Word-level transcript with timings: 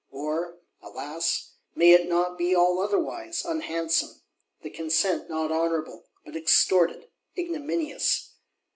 Or, 0.09 0.57
alas, 0.81 1.51
may 1.75 1.91
it 1.91 2.09
not 2.09 2.35
be 2.35 2.55
all 2.55 2.79
otherwise, 2.81 3.45
unhandsome: 3.45 4.23
the 4.63 4.71
consent 4.71 5.29
not 5.29 5.51
honourable, 5.51 6.07
but 6.25 6.35
extorted, 6.35 7.05
ignominious? 7.37 8.31